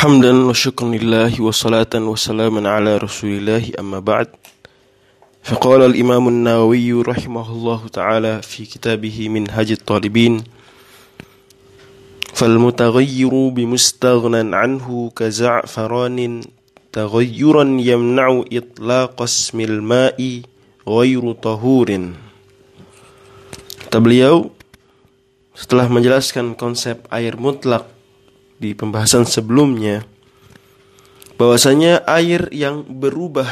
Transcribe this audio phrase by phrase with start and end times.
[0.00, 4.32] حمدا وشكرا لله وصلاة وسلاما على رسول الله أما بعد.
[5.44, 10.34] فقال الإمام النووي رحمه الله تعالى في كتابه منهج الطالبين
[12.32, 16.18] فالمتغير بمستغنى عنه كزعفران
[16.92, 20.18] تغيرا يمنع إطلاق اسم الماء
[20.88, 21.88] غير طهور.
[23.84, 24.48] Kata beliau
[25.52, 27.99] setelah menjelaskan konsep air mutlak
[28.60, 30.04] di pembahasan sebelumnya
[31.40, 33.48] bahwasanya air yang berubah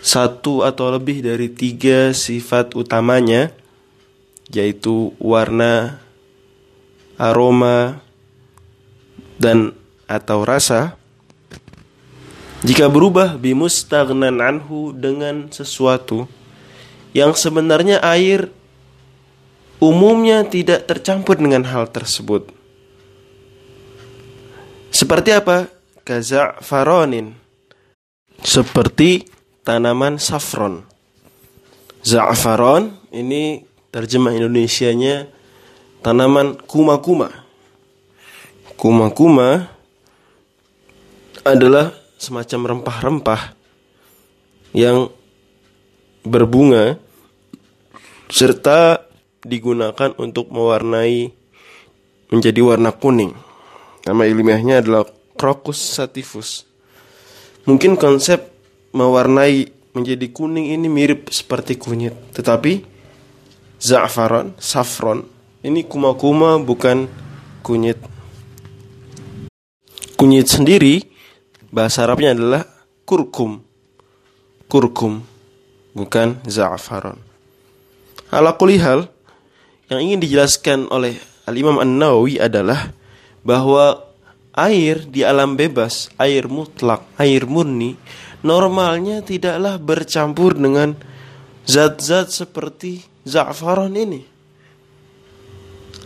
[0.00, 3.52] satu atau lebih dari tiga sifat utamanya
[4.48, 6.00] yaitu warna,
[7.20, 8.00] aroma,
[9.36, 9.76] dan
[10.08, 10.96] atau rasa
[12.60, 16.28] jika berubah bimustagnan anhu dengan sesuatu
[17.16, 18.52] yang sebenarnya air
[19.80, 22.59] umumnya tidak tercampur dengan hal tersebut.
[24.90, 25.70] Seperti apa?
[26.02, 27.34] Kaza'faronin.
[28.42, 29.22] Seperti
[29.62, 30.82] tanaman saffron.
[32.02, 33.62] Za'faron ini
[33.94, 35.30] terjemah Indonesianya
[36.02, 37.30] tanaman kuma-kuma.
[38.74, 39.68] Kuma-kuma
[41.44, 43.42] adalah semacam rempah-rempah
[44.72, 45.12] yang
[46.24, 46.96] berbunga
[48.32, 49.04] serta
[49.44, 51.32] digunakan untuk mewarnai
[52.30, 53.49] menjadi warna kuning.
[54.06, 55.04] Nama ilmiahnya adalah
[55.36, 56.68] Crocus sativus.
[57.64, 58.52] Mungkin konsep
[58.92, 62.84] mewarnai menjadi kuning ini mirip seperti kunyit, tetapi
[63.80, 65.24] za'faron, saffron,
[65.64, 67.08] ini kuma-kuma bukan
[67.64, 67.98] kunyit.
[70.16, 71.00] Kunyit sendiri
[71.72, 72.62] bahasa Arabnya adalah
[73.08, 73.64] kurkum.
[74.68, 75.24] Kurkum
[75.96, 77.18] bukan za'faron.
[78.30, 79.10] Ala kulihal
[79.90, 81.18] yang ingin dijelaskan oleh
[81.50, 82.94] Al-Imam An-Nawawi adalah
[83.46, 84.10] bahwa
[84.54, 87.96] air di alam bebas, air mutlak, air murni
[88.40, 90.96] normalnya tidaklah bercampur dengan
[91.68, 94.24] zat-zat seperti za'faron ini.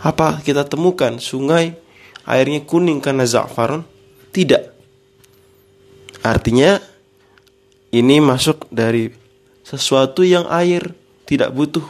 [0.05, 1.73] Apa kita temukan sungai
[2.29, 3.87] airnya kuning karena za'faron?
[4.35, 4.75] Tidak.
[6.25, 6.81] Artinya
[7.95, 9.13] ini masuk dari
[9.63, 10.93] sesuatu yang air
[11.25, 11.87] tidak butuh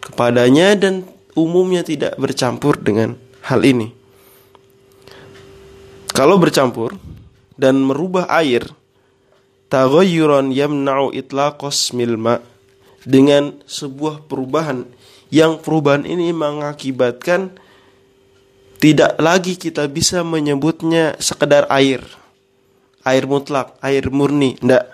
[0.00, 1.04] kepadanya dan
[1.36, 3.99] umumnya tidak bercampur dengan hal ini.
[6.10, 6.98] Kalau bercampur
[7.54, 8.66] dan merubah air,
[9.70, 12.42] taghayyuran yamna'u itlaqas milma
[13.06, 14.84] dengan sebuah perubahan
[15.30, 17.54] yang perubahan ini mengakibatkan
[18.82, 22.02] tidak lagi kita bisa menyebutnya sekedar air.
[23.00, 24.84] Air mutlak, air murni, ndak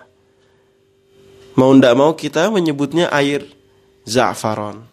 [1.58, 3.46] mau ndak mau kita menyebutnya air
[4.06, 4.84] za'faron.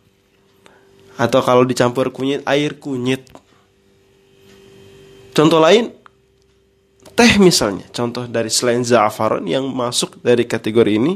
[1.13, 3.29] Atau kalau dicampur kunyit, air kunyit.
[5.33, 5.93] Contoh lain,
[7.13, 7.85] teh misalnya.
[7.89, 11.13] Contoh dari selain za'faron yang masuk dari kategori ini,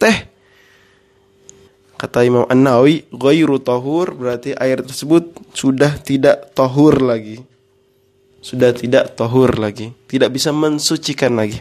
[0.00, 0.30] teh.
[2.00, 7.44] Kata Imam An-Nawawi, ghairu tahur berarti air tersebut sudah tidak tahur lagi.
[8.40, 9.92] Sudah tidak tahur lagi.
[10.08, 11.60] Tidak bisa mensucikan lagi.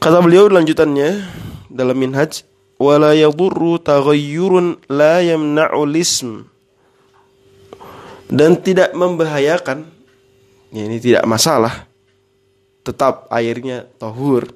[0.00, 1.20] Kata beliau lanjutannya
[1.68, 6.44] dalam minhaj wala yadurru taghayyurun la yamna'u lism
[8.28, 9.88] dan tidak membahayakan
[10.74, 11.85] ya ini tidak masalah
[12.86, 14.54] tetap airnya tahur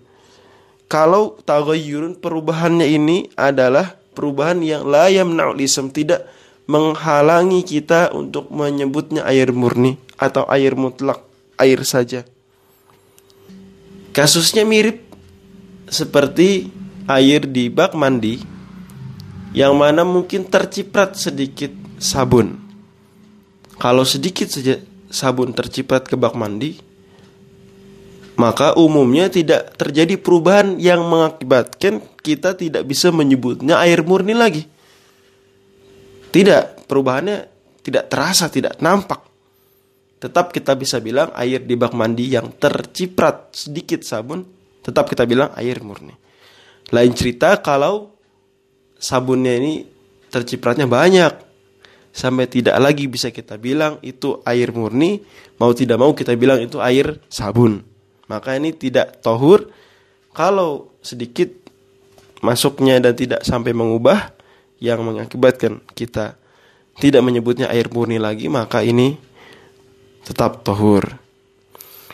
[0.86, 6.30] kalau taghayyurun perubahannya ini adalah perubahan yang la yamna'u lism tidak
[6.70, 11.18] menghalangi kita untuk menyebutnya air murni atau air mutlak
[11.58, 12.22] air saja
[14.14, 15.02] kasusnya mirip
[15.90, 16.70] seperti
[17.10, 18.38] air di bak mandi
[19.50, 22.54] yang mana mungkin terciprat sedikit sabun.
[23.80, 24.78] Kalau sedikit saja
[25.10, 26.78] sabun terciprat ke bak mandi,
[28.40, 34.64] maka umumnya tidak terjadi perubahan yang mengakibatkan kita tidak bisa menyebutnya air murni lagi.
[36.32, 37.44] Tidak, perubahannya
[37.84, 39.20] tidak terasa, tidak nampak.
[40.20, 44.40] Tetap kita bisa bilang air di bak mandi yang terciprat sedikit sabun
[44.80, 46.16] tetap kita bilang air murni.
[46.92, 48.16] Lain cerita kalau
[48.96, 49.84] sabunnya ini
[50.32, 51.32] tercipratnya banyak
[52.10, 55.22] sampai tidak lagi bisa kita bilang itu air murni,
[55.56, 57.89] mau tidak mau kita bilang itu air sabun.
[58.30, 59.66] Maka ini tidak tohur
[60.30, 61.50] kalau sedikit
[62.46, 64.30] masuknya dan tidak sampai mengubah
[64.78, 66.38] yang mengakibatkan kita
[67.02, 69.18] tidak menyebutnya air murni lagi maka ini
[70.22, 71.02] tetap tohur.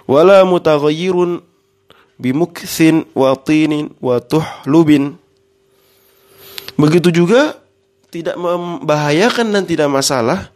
[0.08, 1.42] Wala mutaghayyirun
[2.16, 5.20] bimuksin wa tinin wa tuhlubin.
[6.80, 7.60] Begitu juga
[8.08, 10.48] tidak membahayakan dan tidak masalah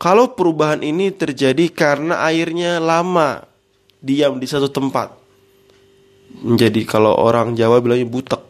[0.00, 3.49] kalau perubahan ini terjadi karena airnya lama
[4.00, 5.16] diam di satu tempat.
[6.40, 8.42] Menjadi kalau orang Jawa bilangnya butek.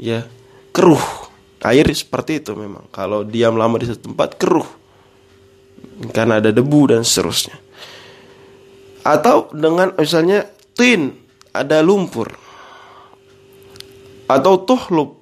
[0.00, 0.24] Ya,
[0.72, 1.28] keruh.
[1.66, 2.86] Air seperti itu memang.
[2.94, 4.68] Kalau diam lama di satu tempat keruh.
[6.14, 7.58] Karena ada debu dan seterusnya.
[9.02, 10.46] Atau dengan misalnya
[10.78, 11.10] tin,
[11.50, 12.30] ada lumpur.
[14.30, 15.18] Atau tuhlub,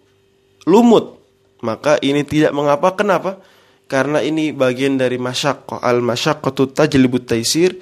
[0.68, 1.16] lumut.
[1.64, 2.92] Maka ini tidak mengapa.
[2.92, 3.40] Kenapa?
[3.84, 7.76] karena ini bagian dari masyaqqah al masyaqqatu tajlibut taisir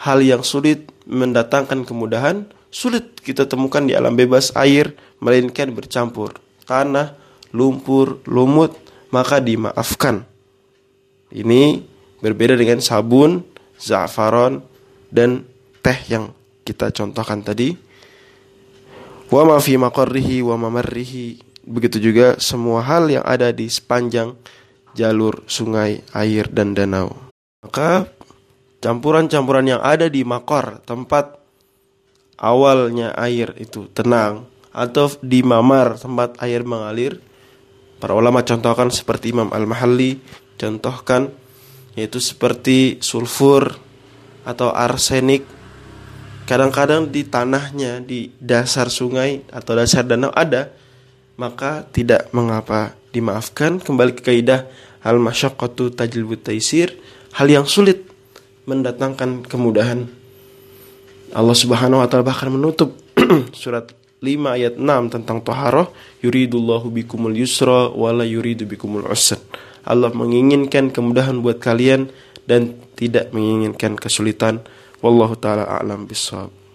[0.00, 7.14] hal yang sulit mendatangkan kemudahan sulit kita temukan di alam bebas air melainkan bercampur tanah
[7.52, 8.74] lumpur lumut
[9.12, 10.24] maka dimaafkan.
[11.32, 11.84] Ini
[12.20, 13.44] berbeda dengan sabun
[13.76, 14.64] za'faron
[15.12, 15.44] dan
[15.84, 16.32] teh yang
[16.64, 17.76] kita contohkan tadi.
[19.28, 21.40] Wa ma fi maqarrihi wa mamarrihi.
[21.62, 24.34] Begitu juga semua hal yang ada di sepanjang
[24.92, 27.14] jalur sungai, air, dan danau.
[27.64, 28.10] Maka
[28.82, 31.38] campuran-campuran yang ada di makor, tempat
[32.42, 37.22] awalnya air itu tenang, atau di mamar, tempat air mengalir,
[38.02, 40.18] para ulama contohkan seperti Imam Al-Mahalli,
[40.58, 41.30] contohkan
[41.94, 43.78] yaitu seperti sulfur
[44.42, 45.46] atau arsenik.
[46.42, 50.74] Kadang-kadang di tanahnya, di dasar sungai atau dasar danau ada,
[51.38, 54.66] maka tidak mengapa dimaafkan kembali ke kaidah
[55.06, 56.96] al masyaqqatu tajlibut taisir
[57.36, 58.11] hal yang sulit
[58.64, 60.06] mendatangkan kemudahan.
[61.32, 62.94] Allah Subhanahu wa taala bahkan menutup
[63.56, 63.90] surat
[64.22, 65.90] 5 ayat 6 tentang taharah
[66.22, 69.40] yuridullahu bikumul yusra wala yuridu bikumul usra.
[69.82, 72.06] Allah menginginkan kemudahan buat kalian
[72.46, 74.62] dan tidak menginginkan kesulitan.
[75.02, 76.61] Wallahu taala a'lam bissawab